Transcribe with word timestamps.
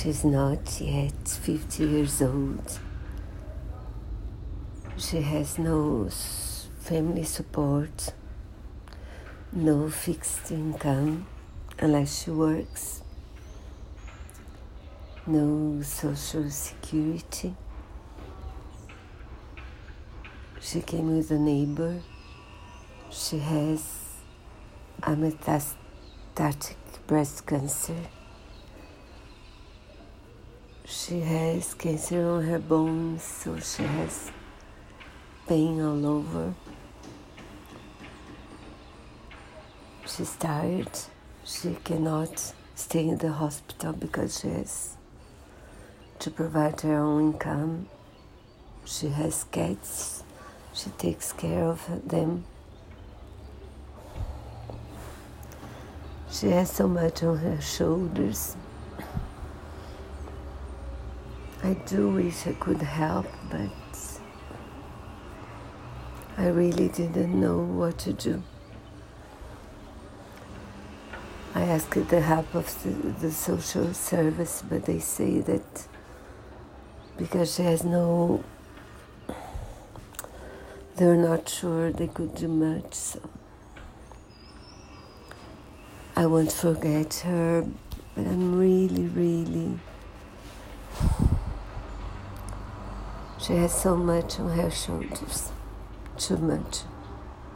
She's 0.00 0.24
not 0.24 0.80
yet 0.80 1.26
50 1.26 1.84
years 1.84 2.22
old. 2.22 2.78
She 4.96 5.20
has 5.22 5.58
no 5.58 6.08
family 6.78 7.24
support, 7.24 8.12
no 9.50 9.90
fixed 9.90 10.52
income 10.52 11.26
unless 11.80 12.22
she 12.22 12.30
works, 12.30 13.02
no 15.26 15.82
social 15.82 16.48
security. 16.48 17.56
She 20.60 20.80
came 20.80 21.16
with 21.16 21.32
a 21.32 21.40
neighbor. 21.40 22.02
She 23.10 23.38
has 23.38 23.82
a 25.02 25.16
metastatic 25.16 26.76
breast 27.08 27.44
cancer. 27.48 27.96
She 30.90 31.20
has 31.20 31.74
cancer 31.74 32.26
on 32.26 32.44
her 32.44 32.58
bones, 32.58 33.22
so 33.22 33.58
she 33.60 33.82
has 33.82 34.30
pain 35.46 35.82
all 35.82 36.06
over. 36.06 36.54
She's 40.06 40.34
tired. 40.36 40.88
She 41.44 41.76
cannot 41.84 42.54
stay 42.74 43.06
in 43.06 43.18
the 43.18 43.32
hospital 43.32 43.92
because 43.92 44.40
she 44.40 44.48
has 44.48 44.96
to 46.20 46.30
provide 46.30 46.80
her 46.80 46.96
own 46.96 47.32
income. 47.34 47.88
She 48.86 49.08
has 49.08 49.44
cats. 49.44 50.24
She 50.72 50.88
takes 50.90 51.34
care 51.34 51.64
of 51.64 52.08
them. 52.08 52.46
She 56.30 56.46
has 56.48 56.70
so 56.70 56.88
much 56.88 57.22
on 57.22 57.36
her 57.36 57.60
shoulders. 57.60 58.56
I 61.68 61.74
do 61.74 62.08
wish 62.08 62.46
I 62.46 62.54
could 62.54 62.80
help, 62.80 63.26
but 63.50 63.68
I 66.38 66.46
really 66.46 66.88
didn't 66.88 67.38
know 67.38 67.58
what 67.58 67.98
to 67.98 68.14
do. 68.14 68.42
I 71.54 71.64
asked 71.64 72.08
the 72.08 72.22
help 72.22 72.54
of 72.54 72.82
the, 72.82 72.88
the 73.20 73.30
social 73.30 73.92
service, 73.92 74.64
but 74.66 74.86
they 74.86 74.98
say 74.98 75.40
that 75.40 75.86
because 77.18 77.56
she 77.56 77.64
has 77.64 77.84
no, 77.84 78.42
they're 80.96 81.16
not 81.16 81.50
sure 81.50 81.92
they 81.92 82.06
could 82.06 82.34
do 82.34 82.48
much. 82.48 82.94
So 82.94 83.20
I 86.16 86.24
won't 86.24 86.50
forget 86.50 87.12
her, 87.26 87.66
but 88.14 88.26
I'm 88.26 88.58
really, 88.58 89.06
really. 89.08 89.78
She 93.40 93.54
has 93.54 93.72
so 93.72 93.96
much 93.96 94.40
on 94.40 94.50
her 94.50 94.70
shoulders, 94.70 95.52
too 96.16 96.36
much. 96.38 96.80